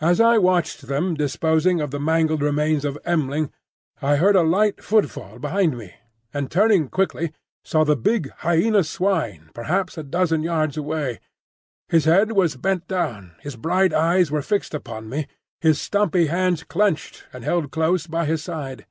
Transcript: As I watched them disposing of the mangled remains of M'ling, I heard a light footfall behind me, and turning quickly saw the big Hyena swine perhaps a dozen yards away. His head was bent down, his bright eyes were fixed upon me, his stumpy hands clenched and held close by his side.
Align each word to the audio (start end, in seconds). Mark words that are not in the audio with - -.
As 0.00 0.18
I 0.18 0.38
watched 0.38 0.86
them 0.86 1.12
disposing 1.12 1.82
of 1.82 1.90
the 1.90 2.00
mangled 2.00 2.40
remains 2.40 2.86
of 2.86 2.96
M'ling, 3.04 3.52
I 4.00 4.16
heard 4.16 4.34
a 4.34 4.40
light 4.40 4.82
footfall 4.82 5.38
behind 5.38 5.76
me, 5.76 5.92
and 6.32 6.50
turning 6.50 6.88
quickly 6.88 7.32
saw 7.62 7.84
the 7.84 7.94
big 7.94 8.30
Hyena 8.38 8.82
swine 8.82 9.50
perhaps 9.52 9.98
a 9.98 10.02
dozen 10.02 10.42
yards 10.42 10.78
away. 10.78 11.20
His 11.90 12.06
head 12.06 12.32
was 12.32 12.56
bent 12.56 12.88
down, 12.88 13.32
his 13.40 13.56
bright 13.56 13.92
eyes 13.92 14.30
were 14.30 14.40
fixed 14.40 14.72
upon 14.72 15.10
me, 15.10 15.26
his 15.60 15.78
stumpy 15.78 16.28
hands 16.28 16.64
clenched 16.64 17.26
and 17.30 17.44
held 17.44 17.70
close 17.70 18.06
by 18.06 18.24
his 18.24 18.42
side. 18.42 18.86